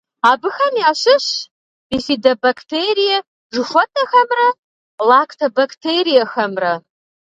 Абыхэм 0.31 0.75
ящыщщ 0.91 1.29
бифидобактерие 1.89 3.17
жыхуэтӏэхэмрэ 3.53 4.47
лактобактериехэмрэ. 5.09 6.73